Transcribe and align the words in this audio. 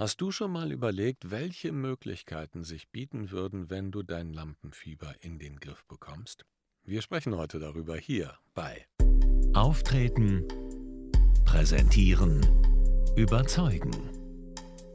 Hast 0.00 0.22
du 0.22 0.30
schon 0.30 0.50
mal 0.50 0.72
überlegt, 0.72 1.30
welche 1.30 1.72
Möglichkeiten 1.72 2.64
sich 2.64 2.88
bieten 2.88 3.32
würden, 3.32 3.68
wenn 3.68 3.90
du 3.90 4.02
dein 4.02 4.32
Lampenfieber 4.32 5.14
in 5.20 5.38
den 5.38 5.60
Griff 5.60 5.84
bekommst? 5.84 6.46
Wir 6.84 7.02
sprechen 7.02 7.36
heute 7.36 7.58
darüber 7.58 7.98
hier 7.98 8.32
bei 8.54 8.86
Auftreten, 9.52 10.48
Präsentieren, 11.44 12.40
Überzeugen. 13.14 13.90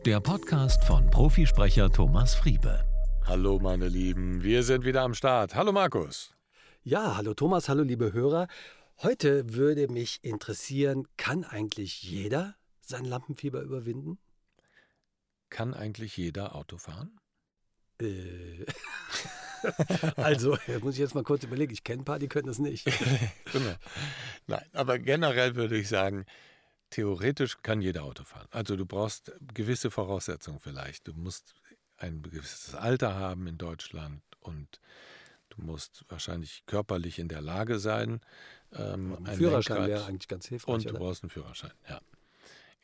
Der 0.07 0.21
Podcast 0.21 0.83
von 0.83 1.07
Profisprecher 1.11 1.91
Thomas 1.91 2.33
Friebe. 2.33 2.83
Hallo 3.25 3.59
meine 3.59 3.87
Lieben, 3.89 4.41
wir 4.41 4.63
sind 4.63 4.85
wieder 4.85 5.03
am 5.03 5.13
Start. 5.13 5.53
Hallo 5.53 5.71
Markus. 5.71 6.33
Ja, 6.81 7.15
hallo 7.15 7.35
Thomas, 7.35 7.69
hallo 7.69 7.83
liebe 7.83 8.11
Hörer. 8.11 8.47
Heute 9.03 9.53
würde 9.53 9.87
mich 9.87 10.23
interessieren, 10.23 11.07
kann 11.15 11.43
eigentlich 11.43 12.01
jeder 12.01 12.55
sein 12.81 13.05
Lampenfieber 13.05 13.61
überwinden? 13.61 14.17
Kann 15.49 15.73
eigentlich 15.73 16.17
jeder 16.17 16.55
Auto 16.55 16.77
fahren? 16.77 17.19
Äh. 18.01 18.65
also, 20.17 20.57
muss 20.81 20.95
ich 20.95 20.99
jetzt 20.99 21.15
mal 21.15 21.23
kurz 21.23 21.43
überlegen. 21.43 21.73
Ich 21.73 21.83
kenne 21.83 22.01
ein 22.01 22.05
paar, 22.05 22.19
die 22.19 22.27
können 22.27 22.47
das 22.47 22.59
nicht. 22.59 22.85
genau. 23.51 23.75
Nein, 24.47 24.65
aber 24.73 24.99
generell 24.99 25.55
würde 25.55 25.77
ich 25.77 25.87
sagen, 25.87 26.25
theoretisch 26.89 27.61
kann 27.61 27.81
jeder 27.81 28.03
Auto 28.03 28.23
fahren. 28.23 28.47
Also 28.51 28.75
du 28.75 28.85
brauchst 28.85 29.33
gewisse 29.53 29.91
Voraussetzungen 29.91 30.59
vielleicht. 30.59 31.07
Du 31.07 31.13
musst 31.13 31.55
ein 31.97 32.21
gewisses 32.21 32.75
Alter 32.75 33.15
haben 33.15 33.47
in 33.47 33.57
Deutschland 33.57 34.21
und 34.39 34.79
du 35.49 35.61
musst 35.61 36.05
wahrscheinlich 36.09 36.63
körperlich 36.65 37.19
in 37.19 37.29
der 37.29 37.41
Lage 37.41 37.79
sein. 37.79 38.21
Ähm, 38.73 39.17
ein 39.23 39.37
Führerschein 39.37 39.87
wäre 39.87 40.05
eigentlich 40.05 40.27
ganz 40.27 40.47
hilfreich. 40.47 40.73
Und 40.73 40.85
du 40.85 40.89
oder? 40.89 40.99
brauchst 40.99 41.23
einen 41.23 41.29
Führerschein, 41.29 41.71
ja. 41.89 42.01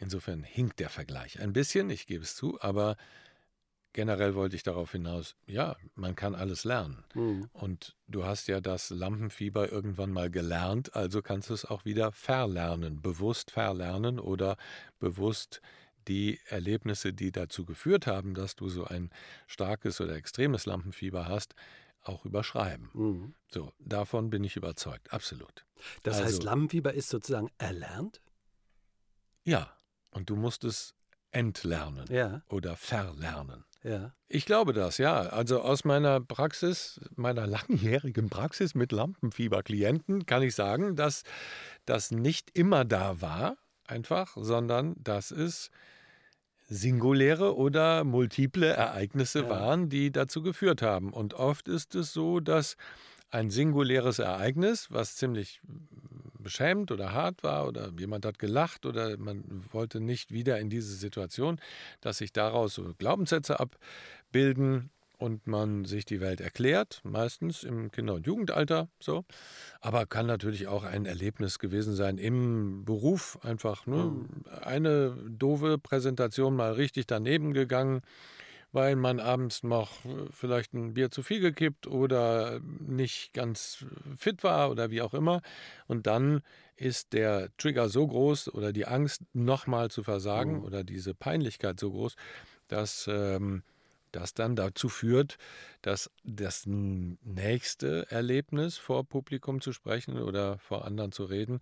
Insofern 0.02 0.42
hinkt 0.42 0.80
der 0.80 0.90
Vergleich 0.90 1.40
ein 1.40 1.54
bisschen, 1.54 1.92
ich 1.92 2.08
gebe 2.08 2.24
es 2.24 2.36
zu, 2.36 2.60
aber 2.60 2.98
generell 3.94 4.34
wollte 4.34 4.56
ich 4.56 4.64
darauf 4.64 4.94
hinaus, 4.94 5.36
ja, 5.46 5.76
man 5.94 6.16
kann 6.16 6.34
alles 6.34 6.64
lernen. 6.64 7.04
Mhm. 7.14 7.50
Und 7.54 7.96
du 8.08 8.26
hast 8.26 8.48
ja 8.48 8.62
das 8.62 8.90
Lampenfieber 8.90 9.72
irgendwann 9.72 10.12
mal 10.12 10.32
gelernt, 10.32 10.96
also 10.96 11.22
kannst 11.22 11.52
du 11.52 11.54
es 11.54 11.66
auch 11.66 11.86
wieder 11.86 12.12
verlernen, 12.12 13.00
bewusst 13.00 13.52
verlernen 13.52 14.20
oder 14.20 14.58
bewusst 15.00 15.62
die 16.08 16.40
Erlebnisse, 16.48 17.14
die 17.14 17.32
dazu 17.32 17.64
geführt 17.64 18.08
haben, 18.08 18.34
dass 18.34 18.56
du 18.56 18.70
so 18.70 18.86
ein 18.86 19.12
starkes 19.46 20.02
oder 20.02 20.16
extremes 20.16 20.66
Lampenfieber 20.66 21.28
hast, 21.28 21.54
auch 22.02 22.26
überschreiben. 22.26 22.90
Mhm. 22.94 23.36
So, 23.52 23.72
davon 23.78 24.32
bin 24.32 24.44
ich 24.44 24.56
überzeugt, 24.56 25.14
absolut. 25.14 25.64
Das 26.02 26.16
also, 26.16 26.26
heißt, 26.26 26.44
Lampenfieber 26.44 26.92
ist 26.92 27.10
sozusagen 27.10 27.52
erlernt? 27.60 28.20
Ja, 29.44 29.72
und 30.12 30.30
du 30.30 30.36
musst 30.36 30.64
es 30.64 30.94
entlernen 31.32 32.06
ja. 32.10 32.42
oder 32.50 32.76
verlernen. 32.76 33.66
Ja. 33.84 34.14
Ich 34.28 34.46
glaube 34.46 34.74
das, 34.74 34.98
ja. 34.98 35.22
Also 35.22 35.62
aus 35.62 35.86
meiner 35.86 36.20
Praxis, 36.20 37.02
meiner 37.16 37.48
langjährigen 37.48 38.30
Praxis 38.30 38.76
mit 38.76 38.92
Lampenfieber-Klienten 38.92 40.26
kann 40.26 40.44
ich 40.44 40.54
sagen, 40.54 40.96
dass 40.96 41.24
das 41.86 42.12
nicht 42.12 42.56
immer 42.56 42.86
da 42.86 43.22
war, 43.22 43.58
einfach, 43.86 44.38
sondern 44.40 44.96
dass 44.98 45.32
es 45.32 45.72
singuläre 46.68 47.58
oder 47.58 48.04
multiple 48.04 48.68
Ereignisse 48.68 49.42
ja. 49.42 49.50
waren, 49.50 49.90
die 49.90 50.12
dazu 50.12 50.42
geführt 50.42 50.82
haben. 50.82 51.12
Und 51.12 51.34
oft 51.34 51.68
ist 51.68 51.96
es 51.96 52.14
so, 52.14 52.40
dass 52.40 52.78
ein 53.32 53.50
singuläres 53.50 54.20
Ereignis, 54.20 54.88
was 54.92 55.16
ziemlich 55.16 55.62
beschämt 56.38 56.92
oder 56.92 57.14
hart 57.14 57.44
war 57.44 57.68
oder 57.68 57.92
jemand 57.98 58.26
hat 58.26 58.40
gelacht 58.40 58.86
oder 58.86 59.18
man 59.18 59.44
wollte 59.72 60.00
nicht 60.00 60.32
wieder 60.32 60.60
in 60.60 60.70
diese 60.70 60.94
Situation, 60.94 61.60
dass 62.02 62.18
sich 62.18 62.34
daraus 62.34 62.76
so 62.76 62.94
Glaubenssätze 62.98 63.60
abbilden 63.60 64.90
und 65.18 65.46
man 65.46 65.86
sich 65.86 66.04
die 66.04 66.20
Welt 66.20 66.42
erklärt, 66.42 67.00
meistens 67.04 67.64
im 67.64 67.92
Kinder- 67.92 68.16
und 68.16 68.26
Jugendalter 68.26 68.90
so. 69.00 69.24
Aber 69.80 70.08
kann 70.08 70.26
natürlich 70.26 70.68
auch 70.68 70.84
ein 70.84 71.06
Erlebnis 71.06 71.60
gewesen 71.60 71.96
sein 71.96 72.18
im 72.18 72.84
Beruf, 72.86 73.38
einfach 73.44 73.86
ne? 73.86 73.98
Mhm. 73.98 74.28
eine 74.64 75.16
doofe 75.30 75.78
Präsentation 75.78 76.56
mal 76.56 76.74
richtig 76.74 77.06
daneben 77.06 77.54
gegangen 77.54 78.02
weil 78.72 78.96
man 78.96 79.20
abends 79.20 79.64
noch 79.64 80.06
äh, 80.06 80.28
vielleicht 80.32 80.74
ein 80.74 80.94
Bier 80.94 81.12
zu 81.12 81.24
viel 81.24 81.40
gekippt 81.40 81.88
oder 81.88 82.60
nicht 82.80 83.34
ganz 83.34 83.86
fit 84.18 84.44
war 84.44 84.72
oder 84.72 84.92
wie 84.92 85.02
auch 85.02 85.14
immer. 85.14 85.42
Und 85.88 86.08
dann 86.08 86.42
ist 86.76 87.14
der 87.14 87.50
Trigger 87.58 87.90
so 87.90 88.08
groß 88.08 88.54
oder 88.54 88.74
die 88.74 88.86
Angst, 88.86 89.24
nochmal 89.34 89.92
zu 89.92 90.04
versagen 90.04 90.60
mhm. 90.60 90.64
oder 90.64 90.84
diese 90.84 91.14
Peinlichkeit 91.14 91.80
so 91.80 91.92
groß, 91.92 92.16
dass 92.68 93.08
ähm, 93.12 93.64
das 94.12 94.34
dann 94.34 94.56
dazu 94.56 94.90
führt, 94.90 95.38
dass 95.82 96.10
das 96.24 96.64
nächste 96.66 98.10
Erlebnis 98.10 98.78
vor 98.78 99.06
Publikum 99.06 99.62
zu 99.62 99.74
sprechen 99.74 100.22
oder 100.22 100.58
vor 100.58 100.86
anderen 100.86 101.12
zu 101.12 101.24
reden 101.24 101.60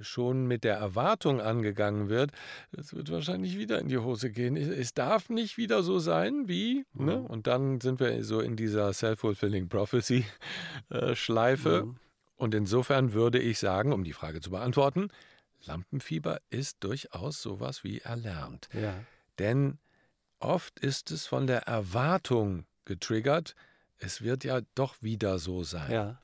schon 0.00 0.46
mit 0.46 0.64
der 0.64 0.76
Erwartung 0.76 1.40
angegangen 1.40 2.08
wird, 2.08 2.32
es 2.72 2.94
wird 2.94 3.10
wahrscheinlich 3.10 3.58
wieder 3.58 3.78
in 3.78 3.88
die 3.88 3.98
Hose 3.98 4.30
gehen. 4.30 4.56
Es 4.56 4.94
darf 4.94 5.28
nicht 5.28 5.58
wieder 5.58 5.82
so 5.82 5.98
sein 5.98 6.48
wie, 6.48 6.86
mhm. 6.92 7.04
ne? 7.04 7.20
und 7.20 7.46
dann 7.46 7.80
sind 7.80 8.00
wir 8.00 8.24
so 8.24 8.40
in 8.40 8.56
dieser 8.56 8.92
Self-Fulfilling 8.92 9.68
Prophecy-Schleife. 9.68 11.78
Äh, 11.78 11.84
mhm. 11.84 11.96
Und 12.36 12.54
insofern 12.54 13.12
würde 13.12 13.38
ich 13.38 13.58
sagen, 13.58 13.92
um 13.92 14.02
die 14.02 14.14
Frage 14.14 14.40
zu 14.40 14.50
beantworten, 14.50 15.08
Lampenfieber 15.64 16.40
ist 16.48 16.78
durchaus 16.80 17.42
sowas 17.42 17.84
wie 17.84 17.98
erlernt. 17.98 18.70
Ja. 18.72 18.94
Denn 19.38 19.78
oft 20.38 20.80
ist 20.80 21.10
es 21.10 21.26
von 21.26 21.46
der 21.46 21.64
Erwartung 21.64 22.64
getriggert, 22.86 23.54
es 23.98 24.22
wird 24.22 24.44
ja 24.44 24.62
doch 24.74 25.02
wieder 25.02 25.38
so 25.38 25.62
sein. 25.62 25.92
Ja. 25.92 26.22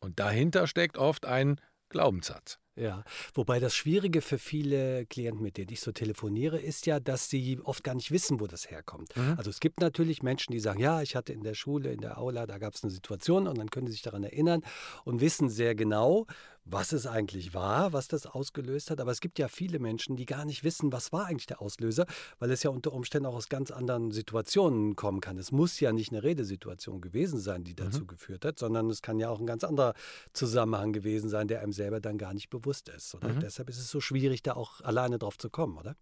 Und 0.00 0.18
dahinter 0.18 0.66
steckt 0.66 0.96
oft 0.96 1.26
ein 1.26 1.60
Glaubenssatz. 1.90 2.58
Ja, 2.78 3.02
wobei 3.34 3.58
das 3.58 3.74
Schwierige 3.74 4.20
für 4.20 4.38
viele 4.38 5.04
Klienten, 5.06 5.42
mit 5.42 5.56
denen 5.56 5.72
ich 5.72 5.80
so 5.80 5.90
telefoniere, 5.90 6.58
ist 6.60 6.86
ja, 6.86 7.00
dass 7.00 7.28
sie 7.28 7.58
oft 7.64 7.82
gar 7.82 7.94
nicht 7.94 8.12
wissen, 8.12 8.38
wo 8.40 8.46
das 8.46 8.70
herkommt. 8.70 9.16
Mhm. 9.16 9.34
Also 9.36 9.50
es 9.50 9.58
gibt 9.58 9.80
natürlich 9.80 10.22
Menschen, 10.22 10.52
die 10.52 10.60
sagen, 10.60 10.80
ja, 10.80 11.02
ich 11.02 11.16
hatte 11.16 11.32
in 11.32 11.42
der 11.42 11.54
Schule, 11.54 11.92
in 11.92 12.00
der 12.00 12.18
Aula, 12.18 12.46
da 12.46 12.58
gab 12.58 12.74
es 12.74 12.84
eine 12.84 12.92
Situation 12.92 13.48
und 13.48 13.58
dann 13.58 13.70
können 13.70 13.86
sie 13.86 13.92
sich 13.92 14.02
daran 14.02 14.22
erinnern 14.22 14.62
und 15.04 15.20
wissen 15.20 15.48
sehr 15.48 15.74
genau, 15.74 16.26
was 16.70 16.92
es 16.92 17.06
eigentlich 17.06 17.54
war, 17.54 17.92
was 17.92 18.08
das 18.08 18.26
ausgelöst 18.26 18.90
hat. 18.90 19.00
Aber 19.00 19.10
es 19.10 19.20
gibt 19.20 19.38
ja 19.38 19.48
viele 19.48 19.78
Menschen, 19.78 20.16
die 20.16 20.26
gar 20.26 20.44
nicht 20.44 20.64
wissen, 20.64 20.92
was 20.92 21.12
war 21.12 21.26
eigentlich 21.26 21.46
der 21.46 21.60
Auslöser, 21.62 22.06
weil 22.38 22.50
es 22.50 22.62
ja 22.62 22.70
unter 22.70 22.92
Umständen 22.92 23.26
auch 23.26 23.34
aus 23.34 23.48
ganz 23.48 23.70
anderen 23.70 24.10
Situationen 24.10 24.96
kommen 24.96 25.20
kann. 25.20 25.38
Es 25.38 25.52
muss 25.52 25.80
ja 25.80 25.92
nicht 25.92 26.12
eine 26.12 26.22
Redesituation 26.22 27.00
gewesen 27.00 27.40
sein, 27.40 27.64
die 27.64 27.74
dazu 27.74 28.02
mhm. 28.02 28.08
geführt 28.08 28.44
hat, 28.44 28.58
sondern 28.58 28.90
es 28.90 29.02
kann 29.02 29.18
ja 29.18 29.30
auch 29.30 29.40
ein 29.40 29.46
ganz 29.46 29.64
anderer 29.64 29.94
Zusammenhang 30.32 30.92
gewesen 30.92 31.28
sein, 31.28 31.48
der 31.48 31.60
einem 31.60 31.72
selber 31.72 32.00
dann 32.00 32.18
gar 32.18 32.34
nicht 32.34 32.50
bewusst 32.50 32.88
ist. 32.88 33.14
Mhm. 33.22 33.40
Deshalb 33.40 33.68
ist 33.68 33.78
es 33.78 33.90
so 33.90 34.00
schwierig, 34.00 34.42
da 34.42 34.54
auch 34.54 34.80
alleine 34.82 35.18
drauf 35.18 35.38
zu 35.38 35.50
kommen, 35.50 35.78
oder? 35.78 35.96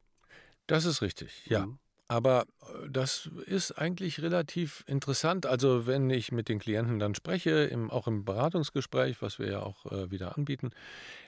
Das 0.66 0.84
ist 0.84 1.00
richtig, 1.00 1.47
ja. 1.47 1.66
Mhm. 1.66 1.78
Aber 2.09 2.47
äh, 2.61 2.89
das 2.91 3.31
ist 3.47 3.72
eigentlich 3.72 4.22
relativ 4.22 4.84
interessant. 4.87 5.47
Also 5.47 5.87
wenn 5.87 6.11
ich 6.11 6.33
mit 6.33 6.49
den 6.49 6.59
Klienten 6.59 6.99
dann 6.99 7.15
spreche, 7.15 7.50
im, 7.65 7.91
auch 7.91 8.06
im 8.06 8.25
Beratungsgespräch, 8.25 9.22
was 9.22 9.39
wir 9.39 9.50
ja 9.50 9.61
auch 9.61 9.87
äh, 9.87 10.11
wieder 10.11 10.37
anbieten, 10.37 10.71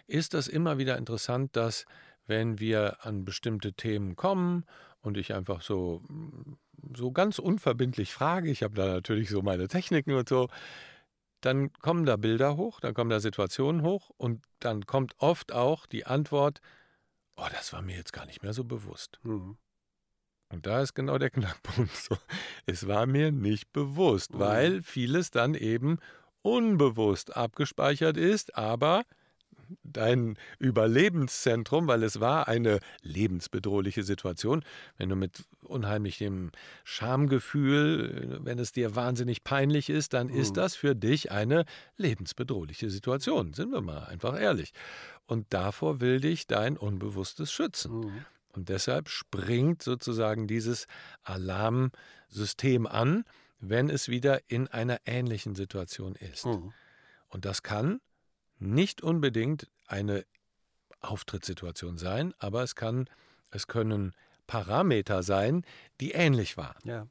ist 0.07 0.35
das 0.35 0.49
immer 0.49 0.79
wieder 0.79 0.97
interessant, 0.97 1.57
dass 1.57 1.85
wenn 2.27 2.61
wir 2.61 3.05
an 3.05 3.25
bestimmte 3.25 3.73
Themen 3.73 4.15
kommen 4.15 4.65
und 5.01 5.17
ich 5.17 5.35
einfach 5.35 5.63
so, 5.63 6.03
so 6.95 7.11
ganz 7.11 7.39
unverbindlich 7.39 8.13
frage, 8.13 8.51
ich 8.51 8.63
habe 8.63 8.75
da 8.75 8.87
natürlich 8.87 9.31
so 9.31 9.43
meine 9.43 9.69
Techniken 9.69 10.13
und 10.13 10.29
so, 10.29 10.49
dann 11.41 11.73
kommen 11.73 12.05
da 12.05 12.17
Bilder 12.17 12.57
hoch, 12.57 12.81
dann 12.81 12.95
kommen 12.95 13.11
da 13.11 13.21
Situationen 13.21 13.83
hoch 13.83 14.11
und 14.17 14.45
dann 14.59 14.87
kommt 14.87 15.15
oft 15.19 15.53
auch 15.53 15.87
die 15.87 16.05
Antwort, 16.05 16.61
oh, 17.37 17.47
das 17.53 17.73
war 17.73 17.81
mir 17.81 17.97
jetzt 17.97 18.13
gar 18.13 18.27
nicht 18.27 18.43
mehr 18.43 18.53
so 18.53 18.65
bewusst. 18.65 19.19
Mhm. 19.23 19.57
Und 20.51 20.67
da 20.67 20.81
ist 20.83 20.95
genau 20.95 21.19
der 21.19 21.31
Knackpunkt. 21.31 21.91
So, 21.97 22.17
es 22.67 22.87
war 22.87 23.07
mir 23.07 23.33
nicht 23.33 23.73
bewusst, 23.73 24.35
mhm. 24.35 24.39
weil 24.39 24.83
vieles 24.83 25.31
dann 25.31 25.55
eben 25.55 25.99
unbewusst 26.43 27.37
abgespeichert 27.37 28.17
ist, 28.17 28.57
aber 28.57 29.05
dein 29.83 30.39
Überlebenszentrum, 30.59 31.87
weil 31.89 32.03
es 32.03 32.21
war 32.21 32.49
eine 32.49 32.81
lebensbedrohliche 33.03 34.03
Situation, 34.03 34.65
wenn 34.97 35.09
du 35.09 35.17
mit 35.17 35.45
unheimlichem 35.63 36.53
Schamgefühl, 36.85 38.39
wenn 38.43 38.59
es 38.59 38.73
dir 38.73 38.97
wahnsinnig 38.97 39.45
peinlich 39.45 39.91
ist, 39.91 40.15
dann 40.15 40.29
ist 40.29 40.57
das 40.57 40.75
für 40.75 40.95
dich 40.95 41.31
eine 41.31 41.65
lebensbedrohliche 41.97 42.91
Situation, 42.91 43.53
sind 43.53 43.71
wir 43.71 43.81
mal 43.81 44.05
einfach 44.05 44.41
ehrlich. 44.41 44.73
Und 45.27 45.47
davor 45.51 46.01
will 46.01 46.21
dich 46.21 46.47
dein 46.47 46.77
Unbewusstes 46.79 47.53
schützen. 47.53 48.25
Und 48.59 48.69
deshalb 48.71 49.09
springt 49.09 49.85
sozusagen 49.85 50.49
dieses 50.49 50.89
Alarmsystem 51.23 52.89
an, 52.89 53.25
wenn 53.61 53.89
es 53.89 54.09
wieder 54.09 54.41
in 54.51 54.67
einer 54.67 54.99
ähnlichen 55.07 55.55
Situation 55.55 56.17
ist. 56.17 56.45
Mhm. 56.45 56.73
Und 57.29 57.45
das 57.45 57.63
kann 57.63 58.01
nicht 58.59 59.01
unbedingt 59.01 59.69
eine 59.87 60.27
Auftrittssituation 60.99 61.99
sein, 61.99 62.35
aber 62.41 62.65
es 62.65 62.75
kann, 62.75 63.09
es 63.53 63.69
können 63.69 64.13
Parameter 64.49 65.23
sein, 65.23 65.65
die 66.01 66.11
ähnlich 66.11 66.57
waren. 66.57 66.83
Ja. 66.83 67.07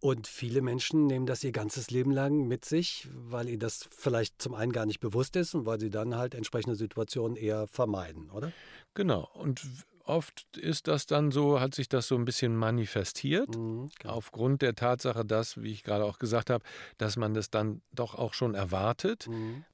Und 0.00 0.28
viele 0.28 0.62
Menschen 0.62 1.06
nehmen 1.06 1.26
das 1.26 1.42
ihr 1.42 1.50
ganzes 1.50 1.90
Leben 1.90 2.12
lang 2.12 2.46
mit 2.46 2.64
sich, 2.64 3.08
weil 3.12 3.48
ihnen 3.48 3.58
das 3.58 3.88
vielleicht 3.90 4.40
zum 4.40 4.54
einen 4.54 4.72
gar 4.72 4.86
nicht 4.86 5.00
bewusst 5.00 5.34
ist 5.34 5.54
und 5.54 5.66
weil 5.66 5.80
sie 5.80 5.90
dann 5.90 6.16
halt 6.16 6.34
entsprechende 6.34 6.76
Situationen 6.76 7.36
eher 7.36 7.66
vermeiden, 7.66 8.30
oder? 8.30 8.52
Genau. 8.94 9.28
Und 9.34 9.66
oft 10.04 10.56
ist 10.56 10.86
das 10.86 11.06
dann 11.06 11.32
so, 11.32 11.60
hat 11.60 11.74
sich 11.74 11.88
das 11.88 12.06
so 12.06 12.14
ein 12.14 12.24
bisschen 12.24 12.56
manifestiert, 12.56 13.56
mhm, 13.56 13.90
genau. 13.98 14.14
aufgrund 14.14 14.62
der 14.62 14.74
Tatsache, 14.74 15.24
dass, 15.24 15.60
wie 15.60 15.72
ich 15.72 15.82
gerade 15.82 16.04
auch 16.04 16.18
gesagt 16.18 16.50
habe, 16.50 16.64
dass 16.96 17.16
man 17.16 17.34
das 17.34 17.50
dann 17.50 17.82
doch 17.92 18.14
auch 18.14 18.34
schon 18.34 18.54
erwartet. 18.54 19.26
Mhm. 19.28 19.64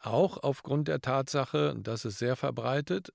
Auch 0.00 0.36
aufgrund 0.36 0.88
der 0.88 1.00
Tatsache, 1.00 1.76
dass 1.78 2.04
es 2.04 2.18
sehr 2.18 2.36
verbreitet, 2.36 3.12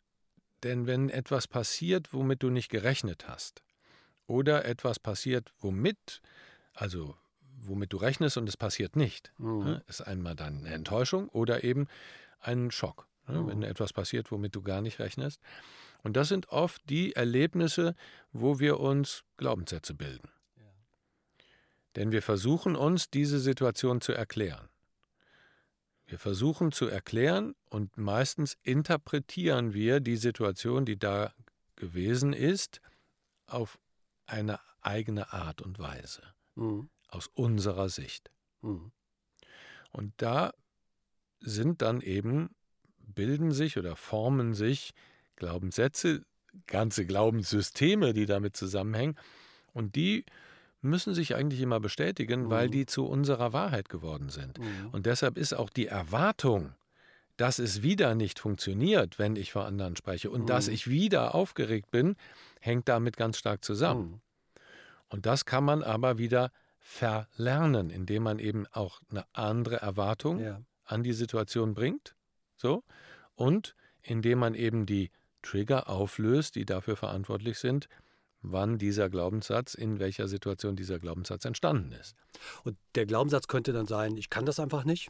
denn 0.63 0.88
wenn 0.88 1.09
etwas 1.09 1.47
passiert, 1.47 2.13
womit 2.13 2.44
du 2.44 2.50
nicht 2.50 2.69
gerechnet 2.69 3.27
hast, 3.27 3.62
oder 4.30 4.66
etwas 4.66 5.00
passiert, 5.00 5.52
womit, 5.60 6.22
also 6.74 7.16
womit 7.62 7.92
du 7.92 7.98
rechnest 7.98 8.38
und 8.38 8.48
es 8.48 8.56
passiert 8.56 8.96
nicht, 8.96 9.34
mhm. 9.38 9.64
ne, 9.64 9.84
ist 9.88 10.02
einmal 10.02 10.36
dann 10.36 10.60
eine 10.60 10.74
Enttäuschung 10.74 11.28
oder 11.30 11.64
eben 11.64 11.88
ein 12.40 12.72
Schock, 12.72 13.08
ne, 13.28 13.40
mhm. 13.40 13.48
wenn 13.48 13.64
etwas 13.64 13.92
passiert, 13.92 14.31
womit 14.31 14.56
du 14.56 14.62
gar 14.62 14.81
nicht 14.81 15.00
rechnest. 15.00 15.42
Und 16.04 16.16
das 16.16 16.30
sind 16.30 16.50
oft 16.50 16.81
die 16.90 17.16
Erlebnisse, 17.16 17.96
wo 18.31 18.60
wir 18.60 18.80
uns 18.80 19.24
Glaubenssätze 19.36 19.94
bilden. 19.94 20.30
Ja. 20.58 20.64
Denn 21.96 22.12
wir 22.12 22.22
versuchen 22.22 22.76
uns 22.76 23.10
diese 23.10 23.40
Situation 23.40 24.00
zu 24.00 24.14
erklären. 24.14 24.70
Wir 26.06 26.18
versuchen 26.18 26.72
zu 26.72 26.88
erklären 26.88 27.56
und 27.70 27.98
meistens 27.98 28.58
interpretieren 28.64 29.74
wir 29.74 30.00
die 30.00 30.16
Situation, 30.16 30.86
die 30.86 30.98
da 30.98 31.34
gewesen 31.76 32.34
ist, 32.34 32.81
auf 33.46 33.80
eine 34.30 34.60
eigene 34.81 35.34
Art 35.34 35.62
und 35.62 35.80
Weise, 35.80 36.24
mhm. 36.56 36.90
aus 37.10 37.28
unserer 37.34 37.90
Sicht. 37.90 38.31
Mhm. 38.62 38.92
Und 39.92 40.14
da 40.18 40.54
sind 41.40 41.81
dann 41.81 42.02
eben, 42.02 42.56
bilden 42.98 43.52
sich 43.52 43.78
oder 43.78 43.96
formen 43.96 44.54
sich 44.54 44.94
Glaubenssätze, 45.36 46.24
ganze 46.68 47.06
Glaubenssysteme, 47.06 48.14
die 48.14 48.26
damit 48.26 48.56
zusammenhängen. 48.56 49.18
Und 49.74 49.96
die 49.96 50.26
müssen 50.81 51.14
sich 51.14 51.36
eigentlich 51.36 51.62
immer 51.62 51.80
bestätigen, 51.80 52.44
mhm. 52.44 52.50
weil 52.50 52.70
die 52.70 52.86
zu 52.86 53.06
unserer 53.06 53.54
Wahrheit 53.54 53.90
geworden 53.90 54.30
sind. 54.30 54.60
Mhm. 54.60 54.90
Und 54.92 55.06
deshalb 55.06 55.38
ist 55.38 55.54
auch 55.54 55.70
die 55.70 55.88
Erwartung, 55.88 56.74
dass 57.39 57.57
es 57.57 57.81
wieder 57.81 58.15
nicht 58.15 58.38
funktioniert, 58.38 59.18
wenn 59.18 59.38
ich 59.38 59.53
vor 59.53 59.65
anderen 59.65 59.95
spreche 59.95 60.30
und 60.30 60.41
mhm. 60.41 60.47
dass 60.47 60.68
ich 60.68 60.89
wieder 60.89 61.33
aufgeregt 61.33 61.89
bin, 61.89 62.18
hängt 62.59 62.89
damit 62.89 63.15
ganz 63.15 63.38
stark 63.38 63.63
zusammen. 63.63 64.09
Mhm. 64.09 64.21
Und 65.07 65.25
das 65.25 65.45
kann 65.45 65.63
man 65.63 65.81
aber 65.81 66.18
wieder 66.18 66.51
verlernen, 66.80 67.91
indem 67.91 68.24
man 68.24 68.39
eben 68.39 68.68
auch 68.68 69.00
eine 69.09 69.25
andere 69.31 69.77
Erwartung 69.77 70.39
ja. 70.41 70.62
an 70.83 71.01
die 71.01 71.13
Situation 71.13 71.74
bringt. 71.74 72.13
So. 72.57 72.83
Und 73.36 73.74
indem 74.01 74.39
man 74.39 74.53
eben 74.53 74.85
die 74.85 75.09
Trigger 75.42 75.88
auflöst, 75.88 76.56
die 76.56 76.65
dafür 76.65 76.97
verantwortlich 76.97 77.57
sind, 77.57 77.88
wann 78.42 78.77
dieser 78.77 79.09
Glaubenssatz, 79.09 79.75
in 79.75 80.00
welcher 80.00 80.27
Situation 80.27 80.75
dieser 80.75 81.00
Glaubenssatz 81.00 81.45
entstanden 81.45 81.94
ist. 81.94 82.18
Und 82.65 82.77
der 82.95 83.06
Glaubenssatz 83.06 83.47
könnte 83.47 83.71
dann 83.71 83.88
sein, 83.88 84.18
ich 84.18 84.30
kann 84.30 84.45
das 84.45 84.59
einfach 84.59 84.83
nicht. 84.83 85.09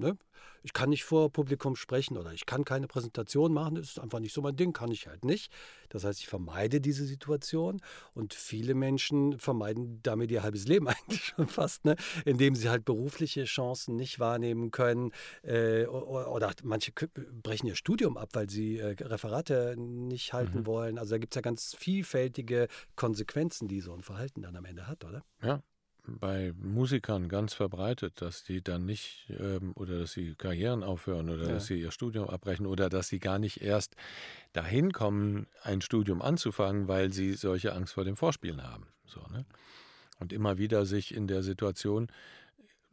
Ne? 0.00 0.16
Ich 0.62 0.72
kann 0.72 0.90
nicht 0.90 1.04
vor 1.04 1.30
Publikum 1.30 1.76
sprechen 1.76 2.16
oder 2.16 2.32
ich 2.32 2.46
kann 2.46 2.64
keine 2.64 2.86
Präsentation 2.86 3.52
machen, 3.52 3.76
das 3.76 3.90
ist 3.90 4.00
einfach 4.00 4.18
nicht 4.18 4.32
so 4.32 4.42
mein 4.42 4.56
Ding, 4.56 4.72
kann 4.72 4.90
ich 4.90 5.06
halt 5.06 5.24
nicht. 5.24 5.52
Das 5.90 6.04
heißt, 6.04 6.20
ich 6.20 6.26
vermeide 6.26 6.80
diese 6.80 7.04
Situation 7.04 7.80
und 8.14 8.34
viele 8.34 8.74
Menschen 8.74 9.38
vermeiden 9.38 10.00
damit 10.02 10.30
ihr 10.30 10.42
halbes 10.42 10.66
Leben 10.66 10.88
eigentlich 10.88 11.24
schon 11.24 11.48
fast, 11.48 11.84
ne? 11.84 11.96
indem 12.24 12.54
sie 12.54 12.68
halt 12.68 12.84
berufliche 12.84 13.44
Chancen 13.44 13.96
nicht 13.96 14.18
wahrnehmen 14.18 14.70
können 14.70 15.12
äh, 15.42 15.84
oder 15.86 16.52
manche 16.62 16.92
brechen 17.42 17.66
ihr 17.66 17.76
Studium 17.76 18.16
ab, 18.16 18.30
weil 18.32 18.48
sie 18.48 18.78
äh, 18.78 18.96
Referate 19.00 19.76
nicht 19.78 20.32
halten 20.32 20.60
mhm. 20.60 20.66
wollen. 20.66 20.98
Also 20.98 21.14
da 21.14 21.18
gibt 21.18 21.34
es 21.34 21.36
ja 21.36 21.42
ganz 21.42 21.74
vielfältige 21.78 22.68
Konsequenzen, 22.96 23.68
die 23.68 23.80
so 23.80 23.92
ein 23.92 24.02
Verhalten 24.02 24.42
dann 24.42 24.56
am 24.56 24.64
Ende 24.64 24.86
hat, 24.86 25.04
oder? 25.04 25.22
Ja, 25.42 25.62
bei 26.06 26.52
Musikern 26.56 27.28
ganz 27.28 27.54
verbreitet, 27.54 28.20
dass 28.20 28.44
die 28.44 28.62
dann 28.62 28.84
nicht 28.84 29.30
ähm, 29.38 29.72
oder 29.74 29.98
dass 29.98 30.12
sie 30.12 30.34
Karrieren 30.34 30.82
aufhören 30.82 31.30
oder 31.30 31.44
ja. 31.44 31.52
dass 31.54 31.66
sie 31.66 31.80
ihr 31.80 31.90
Studium 31.90 32.28
abbrechen 32.28 32.66
oder 32.66 32.88
dass 32.88 33.08
sie 33.08 33.18
gar 33.18 33.38
nicht 33.38 33.62
erst 33.62 33.96
dahin 34.52 34.92
kommen, 34.92 35.46
ein 35.62 35.80
Studium 35.80 36.22
anzufangen, 36.22 36.88
weil 36.88 37.12
sie 37.12 37.34
solche 37.34 37.72
Angst 37.72 37.94
vor 37.94 38.04
dem 38.04 38.16
Vorspielen 38.16 38.62
haben. 38.62 38.86
So, 39.06 39.20
ne? 39.32 39.44
Und 40.18 40.32
immer 40.32 40.58
wieder 40.58 40.84
sich 40.84 41.14
in 41.14 41.26
der 41.26 41.42
Situation 41.42 42.08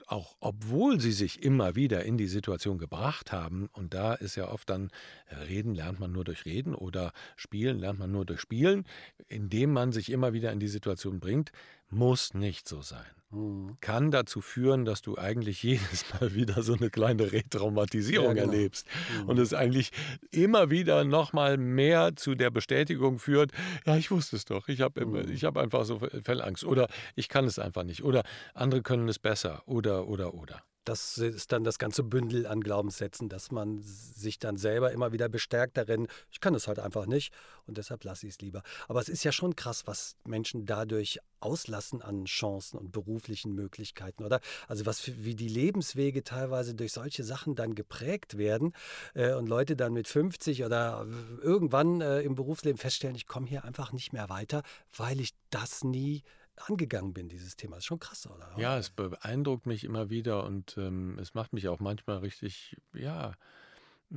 auch 0.07 0.35
obwohl 0.39 0.99
sie 0.99 1.11
sich 1.11 1.43
immer 1.43 1.75
wieder 1.75 2.03
in 2.05 2.17
die 2.17 2.27
Situation 2.27 2.77
gebracht 2.77 3.31
haben, 3.31 3.69
und 3.73 3.93
da 3.93 4.13
ist 4.13 4.35
ja 4.35 4.47
oft 4.47 4.69
dann, 4.69 4.89
äh, 5.27 5.35
Reden 5.35 5.75
lernt 5.75 5.99
man 5.99 6.11
nur 6.11 6.23
durch 6.23 6.45
Reden 6.45 6.73
oder 6.73 7.11
Spielen 7.35 7.77
lernt 7.77 7.99
man 7.99 8.11
nur 8.11 8.25
durch 8.25 8.41
Spielen, 8.41 8.85
indem 9.27 9.73
man 9.73 9.91
sich 9.91 10.11
immer 10.11 10.33
wieder 10.33 10.51
in 10.51 10.59
die 10.59 10.67
Situation 10.67 11.19
bringt, 11.19 11.51
muss 11.89 12.33
nicht 12.33 12.67
so 12.67 12.81
sein. 12.81 13.16
Mhm. 13.29 13.77
Kann 13.81 14.11
dazu 14.11 14.39
führen, 14.39 14.85
dass 14.85 15.01
du 15.01 15.17
eigentlich 15.17 15.61
jedes 15.63 16.05
Mal 16.13 16.33
wieder 16.33 16.63
so 16.63 16.73
eine 16.73 16.89
kleine 16.89 17.31
Retraumatisierung 17.31 18.37
ja, 18.37 18.43
genau. 18.43 18.53
erlebst 18.53 18.87
mhm. 19.21 19.29
und 19.29 19.39
es 19.39 19.53
eigentlich 19.53 19.91
immer 20.31 20.69
wieder 20.69 21.03
nochmal 21.03 21.57
mehr 21.57 22.15
zu 22.15 22.35
der 22.35 22.51
Bestätigung 22.51 23.19
führt, 23.19 23.51
ja, 23.85 23.97
ich 23.97 24.11
wusste 24.11 24.37
es 24.37 24.45
doch, 24.45 24.69
ich 24.69 24.81
habe 24.81 25.05
mhm. 25.05 25.35
hab 25.35 25.57
einfach 25.57 25.83
so 25.85 25.99
Fellangst 25.99 26.63
oder 26.63 26.87
ich 27.15 27.27
kann 27.27 27.45
es 27.45 27.59
einfach 27.59 27.83
nicht 27.83 28.03
oder 28.03 28.23
andere 28.53 28.81
können 28.81 29.09
es 29.09 29.19
besser 29.19 29.61
oder, 29.65 30.07
oder, 30.07 30.33
oder 30.33 30.63
das 30.87 31.17
ist 31.17 31.51
dann 31.51 31.63
das 31.63 31.79
ganze 31.79 32.01
Bündel 32.03 32.47
an 32.47 32.61
Glaubenssätzen, 32.61 33.27
dass 33.27 33.51
man 33.51 33.81
sich 33.81 34.39
dann 34.39 34.55
selber 34.55 34.91
immer 34.91 35.11
wieder 35.11 35.27
bestärkt 35.27 35.75
darin, 35.75 36.07
ich 36.31 36.39
kann 36.39 36.55
es 36.55 36.67
halt 36.67 36.79
einfach 36.79 37.07
nicht 37.07 37.33
und 37.65 37.77
deshalb 37.77 38.03
lasse 38.05 38.25
ich 38.25 38.33
es 38.33 38.41
lieber. 38.41 38.63
Aber 38.87 39.01
es 39.01 39.09
ist 39.09 39.23
ja 39.25 39.33
schon 39.33 39.55
krass, 39.55 39.85
was 39.85 40.15
Menschen 40.25 40.65
dadurch 40.65 41.19
auslassen 41.39 42.01
an 42.01 42.25
Chancen 42.25 42.77
und 42.77 42.91
beruflichen 42.91 43.53
Möglichkeiten, 43.53 44.23
oder? 44.23 44.39
Also 44.67 44.85
was 44.85 45.07
wie 45.23 45.35
die 45.35 45.49
Lebenswege 45.49 46.23
teilweise 46.23 46.73
durch 46.73 46.93
solche 46.93 47.23
Sachen 47.23 47.55
dann 47.55 47.75
geprägt 47.75 48.37
werden 48.37 48.73
äh, 49.13 49.33
und 49.33 49.47
Leute 49.47 49.75
dann 49.75 49.93
mit 49.93 50.07
50 50.07 50.63
oder 50.63 51.05
irgendwann 51.41 52.01
äh, 52.01 52.21
im 52.21 52.35
Berufsleben 52.35 52.77
feststellen, 52.77 53.15
ich 53.15 53.27
komme 53.27 53.47
hier 53.47 53.65
einfach 53.65 53.91
nicht 53.91 54.13
mehr 54.13 54.29
weiter, 54.29 54.63
weil 54.95 55.19
ich 55.19 55.33
das 55.49 55.83
nie 55.83 56.23
angegangen 56.57 57.13
bin, 57.13 57.29
dieses 57.29 57.55
Thema. 57.55 57.75
Das 57.75 57.83
ist 57.83 57.87
schon 57.87 57.99
krass, 57.99 58.27
oder? 58.27 58.49
Ja, 58.57 58.77
es 58.77 58.89
beeindruckt 58.89 59.65
mich 59.65 59.83
immer 59.83 60.09
wieder 60.09 60.43
und 60.45 60.77
ähm, 60.77 61.17
es 61.19 61.33
macht 61.33 61.53
mich 61.53 61.67
auch 61.67 61.79
manchmal 61.79 62.17
richtig, 62.17 62.77
ja, 62.93 63.33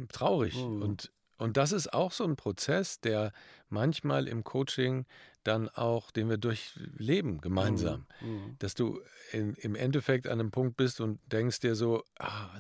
traurig. 0.09 0.57
Mhm. 0.57 0.83
Und, 0.83 1.13
und 1.39 1.57
das 1.57 1.73
ist 1.73 1.93
auch 1.93 2.13
so 2.13 2.25
ein 2.25 2.37
Prozess, 2.37 3.01
der 3.01 3.33
manchmal 3.69 4.29
im 4.29 4.45
Coaching 4.45 5.07
dann 5.45 5.69
auch, 5.69 6.11
den 6.11 6.29
wir 6.29 6.37
durchleben 6.37 7.41
gemeinsam. 7.41 8.07
Mhm. 8.21 8.29
mhm. 8.29 8.57
Dass 8.59 8.75
du 8.75 9.01
in, 9.33 9.55
im 9.55 9.75
Endeffekt 9.75 10.27
an 10.27 10.41
einem 10.41 10.51
Punkt 10.51 10.77
bist 10.77 11.01
und 11.01 11.21
denkst 11.33 11.61
dir 11.61 11.75
so, 11.75 12.05
ah, 12.19 12.51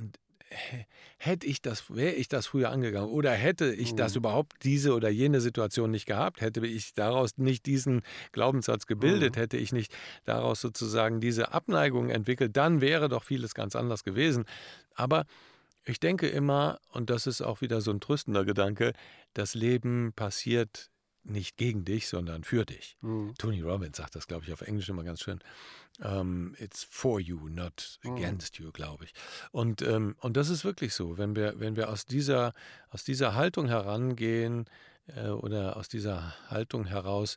hätte 1.18 1.46
ich 1.46 1.62
das, 1.62 1.94
wäre 1.94 2.14
ich 2.14 2.28
das 2.28 2.46
früher 2.46 2.70
angegangen 2.70 3.10
oder 3.10 3.32
hätte 3.32 3.72
ich 3.72 3.92
mhm. 3.92 3.96
das 3.96 4.16
überhaupt 4.16 4.64
diese 4.64 4.94
oder 4.94 5.08
jene 5.08 5.40
Situation 5.40 5.90
nicht 5.90 6.06
gehabt, 6.06 6.40
hätte 6.40 6.66
ich 6.66 6.92
daraus 6.94 7.38
nicht 7.38 7.66
diesen 7.66 8.02
Glaubenssatz 8.32 8.86
gebildet, 8.86 9.36
mhm. 9.36 9.40
hätte 9.40 9.56
ich 9.56 9.72
nicht 9.72 9.94
daraus 10.24 10.60
sozusagen 10.60 11.20
diese 11.20 11.52
Abneigung 11.52 12.10
entwickelt, 12.10 12.56
dann 12.56 12.80
wäre 12.80 13.08
doch 13.08 13.24
vieles 13.24 13.54
ganz 13.54 13.76
anders 13.76 14.04
gewesen. 14.04 14.44
Aber 14.94 15.24
ich 15.84 16.00
denke 16.00 16.28
immer, 16.28 16.78
und 16.92 17.10
das 17.10 17.26
ist 17.26 17.42
auch 17.42 17.60
wieder 17.60 17.80
so 17.80 17.90
ein 17.90 18.00
tröstender 18.00 18.44
Gedanke, 18.44 18.92
das 19.34 19.54
Leben 19.54 20.12
passiert 20.14 20.90
nicht 21.30 21.56
gegen 21.56 21.84
dich, 21.84 22.08
sondern 22.08 22.44
für 22.44 22.64
dich. 22.64 22.96
Mhm. 23.00 23.34
Tony 23.38 23.60
Robbins 23.60 23.96
sagt 23.96 24.16
das, 24.16 24.26
glaube 24.26 24.44
ich, 24.44 24.52
auf 24.52 24.60
Englisch 24.60 24.88
immer 24.88 25.04
ganz 25.04 25.20
schön. 25.20 25.40
Um, 25.98 26.06
ähm, 26.06 26.56
it's 26.58 26.84
for 26.88 27.20
you, 27.20 27.48
not 27.48 27.98
mhm. 28.02 28.12
against 28.12 28.58
you, 28.58 28.72
glaube 28.72 29.04
ich. 29.04 29.12
Und, 29.50 29.82
ähm, 29.82 30.16
und 30.20 30.36
das 30.36 30.48
ist 30.48 30.64
wirklich 30.64 30.94
so. 30.94 31.18
Wenn 31.18 31.36
wir, 31.36 31.58
wenn 31.60 31.76
wir 31.76 31.90
aus, 31.90 32.06
dieser, 32.06 32.54
aus 32.90 33.04
dieser 33.04 33.34
Haltung 33.34 33.68
herangehen 33.68 34.66
äh, 35.08 35.28
oder 35.28 35.76
aus 35.76 35.88
dieser 35.88 36.34
Haltung 36.48 36.86
heraus 36.86 37.36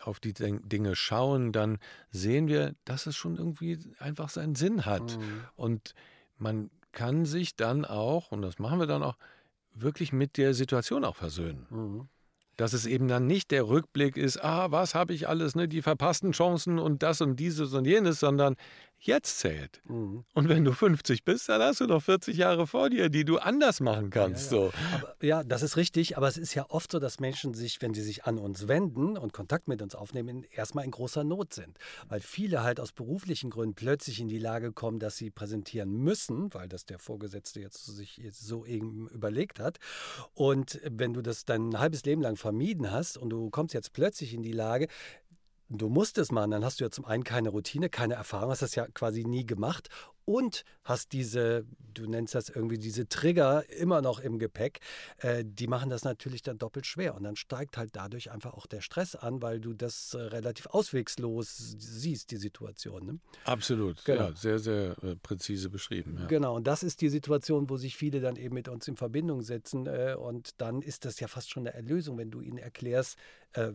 auf 0.00 0.20
die 0.20 0.34
Dinge 0.34 0.96
schauen, 0.96 1.52
dann 1.52 1.78
sehen 2.10 2.46
wir, 2.48 2.74
dass 2.84 3.06
es 3.06 3.16
schon 3.16 3.36
irgendwie 3.36 3.78
einfach 3.98 4.28
seinen 4.28 4.54
Sinn 4.54 4.84
hat. 4.84 5.16
Mhm. 5.16 5.44
Und 5.56 5.94
man 6.36 6.70
kann 6.92 7.24
sich 7.24 7.56
dann 7.56 7.84
auch, 7.84 8.30
und 8.30 8.42
das 8.42 8.58
machen 8.58 8.78
wir 8.78 8.86
dann 8.86 9.02
auch, 9.02 9.16
wirklich 9.74 10.12
mit 10.12 10.36
der 10.36 10.54
Situation 10.54 11.04
auch 11.04 11.16
versöhnen. 11.16 11.66
Mhm. 11.70 12.08
Dass 12.56 12.72
es 12.72 12.86
eben 12.86 13.08
dann 13.08 13.26
nicht 13.26 13.50
der 13.50 13.68
Rückblick 13.68 14.16
ist, 14.16 14.42
ah, 14.42 14.70
was 14.70 14.94
habe 14.94 15.12
ich 15.12 15.28
alles, 15.28 15.54
ne, 15.54 15.68
die 15.68 15.82
verpassten 15.82 16.32
Chancen 16.32 16.78
und 16.78 17.02
das 17.02 17.20
und 17.20 17.40
dieses 17.40 17.72
und 17.72 17.84
jenes, 17.86 18.20
sondern 18.20 18.56
jetzt 19.06 19.38
zählt. 19.38 19.82
Mhm. 19.86 20.24
Und 20.34 20.48
wenn 20.48 20.64
du 20.64 20.72
50 20.72 21.24
bist, 21.24 21.48
dann 21.48 21.62
hast 21.62 21.80
du 21.80 21.86
noch 21.86 22.02
40 22.02 22.36
Jahre 22.36 22.66
vor 22.66 22.90
dir, 22.90 23.08
die 23.08 23.24
du 23.24 23.38
anders 23.38 23.80
machen 23.80 24.10
kannst. 24.10 24.52
Ja, 24.52 24.58
ja. 24.58 24.64
So. 24.64 24.72
Aber, 24.94 25.14
ja, 25.20 25.44
das 25.44 25.62
ist 25.62 25.76
richtig, 25.76 26.16
aber 26.16 26.28
es 26.28 26.36
ist 26.36 26.54
ja 26.54 26.66
oft 26.68 26.90
so, 26.92 26.98
dass 26.98 27.20
Menschen 27.20 27.54
sich, 27.54 27.80
wenn 27.82 27.94
sie 27.94 28.02
sich 28.02 28.24
an 28.24 28.38
uns 28.38 28.68
wenden 28.68 29.16
und 29.16 29.32
Kontakt 29.32 29.68
mit 29.68 29.82
uns 29.82 29.94
aufnehmen, 29.94 30.44
erstmal 30.50 30.84
in 30.84 30.90
großer 30.90 31.24
Not 31.24 31.54
sind. 31.54 31.78
Weil 32.08 32.20
viele 32.20 32.62
halt 32.62 32.80
aus 32.80 32.92
beruflichen 32.92 33.50
Gründen 33.50 33.74
plötzlich 33.74 34.20
in 34.20 34.28
die 34.28 34.38
Lage 34.38 34.72
kommen, 34.72 34.98
dass 34.98 35.16
sie 35.16 35.30
präsentieren 35.30 35.90
müssen, 35.90 36.52
weil 36.54 36.68
das 36.68 36.86
der 36.86 36.98
Vorgesetzte 36.98 37.60
jetzt 37.60 37.84
sich 37.84 38.18
jetzt 38.18 38.46
so 38.46 38.64
eben 38.64 39.08
überlegt 39.08 39.60
hat. 39.60 39.78
Und 40.34 40.80
wenn 40.84 41.12
du 41.12 41.22
das 41.22 41.44
dein 41.44 41.78
halbes 41.78 42.04
Leben 42.04 42.22
lang 42.22 42.36
vermieden 42.36 42.90
hast 42.90 43.16
und 43.16 43.30
du 43.30 43.50
kommst 43.50 43.74
jetzt 43.74 43.92
plötzlich 43.92 44.34
in 44.34 44.42
die 44.42 44.52
Lage, 44.52 44.88
du 45.80 45.88
musst 45.88 46.18
es 46.18 46.32
machen, 46.32 46.50
dann 46.50 46.64
hast 46.64 46.80
du 46.80 46.84
ja 46.84 46.90
zum 46.90 47.04
einen 47.04 47.24
keine 47.24 47.50
Routine, 47.50 47.88
keine 47.88 48.14
Erfahrung, 48.14 48.50
hast 48.50 48.62
das 48.62 48.74
ja 48.74 48.86
quasi 48.88 49.24
nie 49.24 49.46
gemacht 49.46 49.88
und 50.24 50.64
hast 50.84 51.12
diese, 51.12 51.66
du 51.92 52.06
nennst 52.06 52.34
das 52.34 52.48
irgendwie 52.48 52.78
diese 52.78 53.08
Trigger 53.08 53.68
immer 53.70 54.00
noch 54.00 54.20
im 54.20 54.38
Gepäck, 54.38 54.80
äh, 55.18 55.44
die 55.46 55.66
machen 55.66 55.90
das 55.90 56.04
natürlich 56.04 56.42
dann 56.42 56.58
doppelt 56.58 56.86
schwer 56.86 57.14
und 57.14 57.24
dann 57.24 57.36
steigt 57.36 57.76
halt 57.76 57.90
dadurch 57.94 58.30
einfach 58.30 58.54
auch 58.54 58.66
der 58.66 58.80
Stress 58.80 59.14
an, 59.14 59.42
weil 59.42 59.60
du 59.60 59.74
das 59.74 60.14
äh, 60.14 60.18
relativ 60.18 60.66
auswegslos 60.66 61.76
siehst, 61.78 62.30
die 62.30 62.36
Situation. 62.36 63.06
Ne? 63.06 63.18
Absolut, 63.44 64.04
genau. 64.04 64.28
ja, 64.28 64.36
sehr, 64.36 64.58
sehr 64.58 64.96
äh, 65.02 65.16
präzise 65.16 65.68
beschrieben. 65.68 66.16
Ja. 66.20 66.26
Genau, 66.26 66.56
und 66.56 66.66
das 66.66 66.82
ist 66.82 67.00
die 67.00 67.08
Situation, 67.08 67.68
wo 67.68 67.76
sich 67.76 67.96
viele 67.96 68.20
dann 68.20 68.36
eben 68.36 68.54
mit 68.54 68.68
uns 68.68 68.88
in 68.88 68.96
Verbindung 68.96 69.42
setzen 69.42 69.86
äh, 69.86 70.14
und 70.18 70.60
dann 70.60 70.82
ist 70.82 71.04
das 71.04 71.20
ja 71.20 71.28
fast 71.28 71.50
schon 71.50 71.66
eine 71.66 71.74
Erlösung, 71.74 72.18
wenn 72.18 72.30
du 72.30 72.40
ihnen 72.40 72.58
erklärst, 72.58 73.18
äh, 73.52 73.72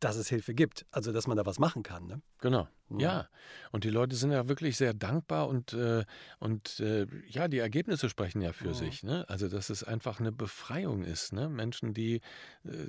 dass 0.00 0.16
es 0.16 0.28
Hilfe 0.28 0.54
gibt, 0.54 0.86
also 0.90 1.12
dass 1.12 1.26
man 1.26 1.36
da 1.36 1.46
was 1.46 1.58
machen 1.58 1.82
kann. 1.82 2.06
Ne? 2.06 2.20
Genau. 2.40 2.68
Ja. 2.90 2.98
ja. 2.98 3.28
und 3.72 3.84
die 3.84 3.90
Leute 3.90 4.14
sind 4.14 4.30
ja 4.30 4.48
wirklich 4.48 4.76
sehr 4.76 4.94
dankbar 4.94 5.48
und, 5.48 5.72
äh, 5.72 6.04
und 6.38 6.78
äh, 6.80 7.06
ja, 7.26 7.48
die 7.48 7.58
Ergebnisse 7.58 8.08
sprechen 8.08 8.42
ja 8.42 8.52
für 8.52 8.68
ja. 8.68 8.74
sich. 8.74 9.02
Ne? 9.02 9.24
Also, 9.28 9.48
dass 9.48 9.70
es 9.70 9.82
einfach 9.82 10.20
eine 10.20 10.32
Befreiung 10.32 11.02
ist. 11.02 11.32
Ne? 11.32 11.48
Menschen, 11.48 11.94
die 11.94 12.20
äh, 12.64 12.86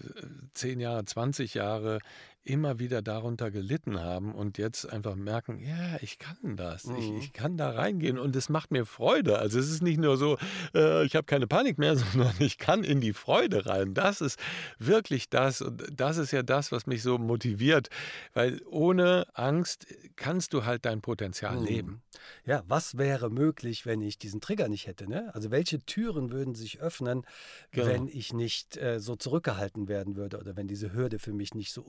zehn 0.54 0.80
Jahre, 0.80 1.06
20 1.06 1.54
Jahre 1.56 2.00
immer 2.48 2.80
wieder 2.80 3.02
darunter 3.02 3.52
gelitten 3.52 4.00
haben 4.00 4.34
und 4.34 4.58
jetzt 4.58 4.86
einfach 4.86 5.16
merken, 5.16 5.60
ja, 5.60 5.98
ich 6.02 6.18
kann 6.18 6.56
das, 6.56 6.86
mhm. 6.86 6.96
ich, 6.98 7.12
ich, 7.24 7.34
kann 7.34 7.58
da 7.58 7.72
reingehen 7.72 8.18
und 8.18 8.36
es 8.36 8.50
macht 8.50 8.72
mir 8.72 8.86
Freude. 8.86 9.38
Also 9.38 9.60
es 9.60 9.70
ist 9.70 9.84
nicht 9.84 10.00
nur 10.00 10.18
so, 10.18 10.38
äh, 10.74 11.06
ich 11.06 11.16
habe 11.16 11.26
keine 11.26 11.48
Panik 11.48 11.78
mehr, 11.78 11.96
sondern 11.98 12.34
ich 12.40 12.58
kann 12.58 12.84
in 12.84 13.02
die 13.02 13.14
Freude 13.14 13.66
rein. 13.66 13.94
Das 13.94 14.22
ist 14.22 14.40
wirklich 14.80 15.30
das 15.30 15.62
und 15.62 15.84
das 15.94 16.18
ist 16.18 16.32
ja 16.32 16.42
das, 16.42 16.72
was 16.72 16.88
mich 16.88 17.04
so 17.04 17.18
motiviert, 17.18 17.90
weil 18.34 18.62
ohne 18.66 19.28
Angst 19.34 19.86
kannst 20.16 20.54
du 20.54 20.66
halt 20.66 20.86
dein 20.86 21.02
Potenzial 21.02 21.58
mhm. 21.58 21.66
leben. 21.66 22.02
Ja, 22.46 22.64
was 22.68 22.98
wäre 22.98 23.30
möglich, 23.30 23.86
wenn 23.86 24.02
ich 24.02 24.18
diesen 24.18 24.42
Trigger 24.42 24.70
nicht 24.70 24.88
hätte? 24.88 25.10
Ne? 25.10 25.34
Also 25.36 25.52
welche 25.52 25.80
Türen 25.86 26.32
würden 26.32 26.56
sich 26.56 26.80
öffnen, 26.80 27.24
genau. 27.72 27.88
wenn 27.88 28.08
ich 28.08 28.34
nicht 28.34 28.78
äh, 28.78 29.00
so 29.00 29.16
zurückgehalten 29.16 29.88
werden 29.88 30.16
würde 30.16 30.40
oder 30.40 30.56
wenn 30.56 30.68
diese 30.68 30.94
Hürde 30.94 31.20
für 31.20 31.34
mich 31.34 31.54
nicht 31.54 31.74
so 31.74 31.82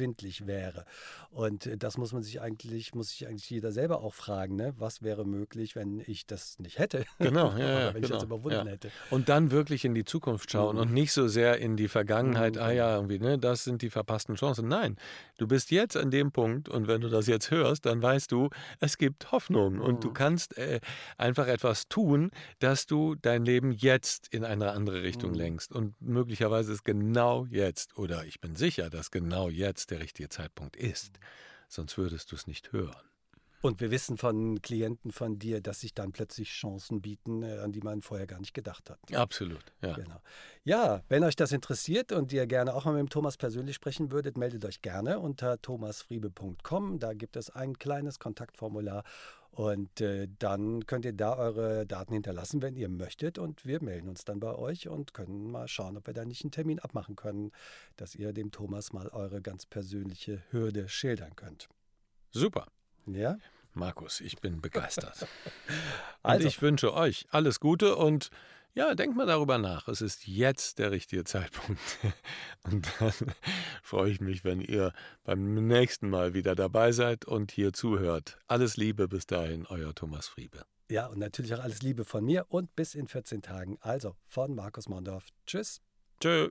unüberwindlich 0.00 0.46
wäre? 0.46 0.84
Und 1.30 1.66
äh, 1.66 1.76
das 1.76 1.96
muss 1.96 2.12
man 2.12 2.22
sich 2.22 2.40
eigentlich, 2.40 2.94
muss 2.94 3.10
sich 3.10 3.28
eigentlich 3.28 3.48
jeder 3.48 3.72
selber 3.72 4.02
auch 4.02 4.14
fragen, 4.14 4.56
ne? 4.56 4.74
was 4.78 5.02
wäre 5.02 5.24
möglich, 5.24 5.76
wenn 5.76 6.02
ich 6.06 6.26
das 6.26 6.58
nicht 6.58 6.78
hätte? 6.78 7.04
Genau, 7.18 7.52
ja, 7.56 7.94
wenn 7.94 8.02
genau, 8.02 8.06
ich 8.06 8.10
das 8.10 8.22
überwunden 8.24 8.66
ja. 8.66 8.72
hätte. 8.72 8.90
Und 9.10 9.28
dann 9.28 9.50
wirklich 9.50 9.84
in 9.84 9.94
die 9.94 10.04
Zukunft 10.04 10.50
schauen 10.50 10.76
mhm. 10.76 10.82
und 10.82 10.92
nicht 10.92 11.12
so 11.12 11.28
sehr 11.28 11.58
in 11.58 11.76
die 11.76 11.88
Vergangenheit, 11.88 12.56
mhm. 12.56 12.62
ah 12.62 12.70
ja, 12.72 12.96
irgendwie, 12.96 13.18
ne, 13.18 13.38
das 13.38 13.64
sind 13.64 13.82
die 13.82 13.90
verpassten 13.90 14.34
Chancen. 14.34 14.66
Nein, 14.68 14.96
du 15.38 15.46
bist 15.46 15.70
jetzt 15.70 15.96
an 15.96 16.10
dem 16.10 16.32
Punkt 16.32 16.68
und 16.68 16.88
wenn 16.88 17.00
du 17.00 17.08
das 17.08 17.26
jetzt 17.26 17.50
hörst, 17.50 17.86
dann 17.86 18.02
weißt 18.02 18.32
du, 18.32 18.50
es 18.80 18.98
gibt 18.98 19.30
Hoffnung 19.30 19.74
mhm. 19.74 19.82
und 19.82 20.04
du 20.04 20.12
kannst 20.12 20.58
äh, 20.58 20.80
einfach 21.16 21.46
etwas 21.46 21.88
tun, 21.88 22.30
dass 22.58 22.86
du 22.86 23.14
dein 23.14 23.44
Leben 23.44 23.72
jetzt 23.72 24.28
in 24.28 24.44
eine 24.44 24.72
andere 24.72 25.02
Richtung 25.02 25.30
mhm. 25.30 25.36
lenkst. 25.36 25.72
Und 25.72 25.94
möglicherweise 26.00 26.72
ist 26.72 26.84
genau 26.84 27.46
jetzt, 27.50 27.96
oder 27.96 28.24
ich 28.24 28.40
bin 28.40 28.56
sicher, 28.56 28.90
dass 28.90 29.10
genau 29.10 29.48
jetzt 29.48 29.79
der 29.86 30.00
richtige 30.00 30.28
Zeitpunkt 30.28 30.76
ist. 30.76 31.18
Sonst 31.68 31.96
würdest 31.98 32.32
du 32.32 32.36
es 32.36 32.46
nicht 32.46 32.72
hören. 32.72 33.10
Und 33.62 33.80
wir 33.80 33.90
wissen 33.90 34.16
von 34.16 34.62
Klienten 34.62 35.12
von 35.12 35.38
dir, 35.38 35.60
dass 35.60 35.80
sich 35.80 35.92
dann 35.92 36.12
plötzlich 36.12 36.48
Chancen 36.48 37.02
bieten, 37.02 37.42
äh, 37.42 37.58
an 37.58 37.72
die 37.72 37.82
man 37.82 38.00
vorher 38.00 38.26
gar 38.26 38.40
nicht 38.40 38.54
gedacht 38.54 38.88
hat. 38.88 38.98
Absolut, 39.14 39.62
ja. 39.82 39.92
Genau. 39.92 40.22
Ja, 40.64 41.02
wenn 41.08 41.24
euch 41.24 41.36
das 41.36 41.52
interessiert 41.52 42.10
und 42.10 42.32
ihr 42.32 42.46
gerne 42.46 42.74
auch 42.74 42.86
mal 42.86 42.92
mit 42.92 43.00
dem 43.00 43.10
Thomas 43.10 43.36
persönlich 43.36 43.76
sprechen 43.76 44.12
würdet, 44.12 44.38
meldet 44.38 44.64
euch 44.64 44.80
gerne 44.80 45.18
unter 45.18 45.60
thomasfriebe.com. 45.60 46.98
Da 47.00 47.12
gibt 47.12 47.36
es 47.36 47.50
ein 47.50 47.78
kleines 47.78 48.18
Kontaktformular 48.18 49.04
und 49.50 50.00
äh, 50.00 50.28
dann 50.38 50.86
könnt 50.86 51.04
ihr 51.04 51.12
da 51.12 51.36
eure 51.36 51.86
Daten 51.86 52.12
hinterlassen, 52.12 52.62
wenn 52.62 52.76
ihr 52.76 52.88
möchtet. 52.88 53.38
Und 53.38 53.66
wir 53.66 53.82
melden 53.82 54.08
uns 54.08 54.24
dann 54.24 54.38
bei 54.40 54.54
euch 54.54 54.88
und 54.88 55.12
können 55.12 55.50
mal 55.50 55.66
schauen, 55.66 55.96
ob 55.96 56.06
wir 56.06 56.14
da 56.14 56.24
nicht 56.24 56.44
einen 56.44 56.52
Termin 56.52 56.78
abmachen 56.78 57.16
können, 57.16 57.50
dass 57.96 58.14
ihr 58.14 58.32
dem 58.32 58.52
Thomas 58.52 58.92
mal 58.92 59.08
eure 59.08 59.42
ganz 59.42 59.66
persönliche 59.66 60.42
Hürde 60.50 60.88
schildern 60.88 61.34
könnt. 61.34 61.68
Super. 62.30 62.68
Ja? 63.06 63.38
Markus, 63.74 64.20
ich 64.20 64.38
bin 64.40 64.60
begeistert. 64.60 65.26
also. 66.22 66.42
Und 66.42 66.48
ich 66.48 66.62
wünsche 66.62 66.94
euch 66.94 67.26
alles 67.30 67.60
Gute 67.60 67.96
und 67.96 68.30
ja, 68.74 68.94
denkt 68.94 69.16
mal 69.16 69.26
darüber 69.26 69.58
nach. 69.58 69.88
Es 69.88 70.00
ist 70.00 70.26
jetzt 70.26 70.78
der 70.78 70.90
richtige 70.90 71.24
Zeitpunkt. 71.24 71.80
Und 72.64 72.86
dann 72.98 73.12
freue 73.82 74.10
ich 74.10 74.20
mich, 74.20 74.44
wenn 74.44 74.60
ihr 74.60 74.92
beim 75.24 75.66
nächsten 75.66 76.08
Mal 76.08 76.34
wieder 76.34 76.54
dabei 76.54 76.92
seid 76.92 77.24
und 77.24 77.52
hier 77.52 77.72
zuhört. 77.72 78.38
Alles 78.46 78.76
Liebe 78.76 79.08
bis 79.08 79.26
dahin, 79.26 79.66
euer 79.66 79.94
Thomas 79.94 80.28
Friebe. 80.28 80.64
Ja, 80.90 81.06
und 81.06 81.18
natürlich 81.18 81.54
auch 81.54 81.60
alles 81.60 81.82
Liebe 81.82 82.04
von 82.04 82.24
mir 82.24 82.46
und 82.48 82.74
bis 82.74 82.94
in 82.94 83.06
14 83.06 83.42
Tagen. 83.42 83.78
Also 83.80 84.16
von 84.26 84.54
Markus 84.54 84.88
Mondorf. 84.88 85.26
Tschüss. 85.46 85.80
Tschö. 86.20 86.50